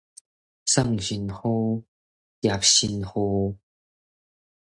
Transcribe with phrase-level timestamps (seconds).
[0.65, 1.83] 送神風，
[2.41, 3.57] 接神雨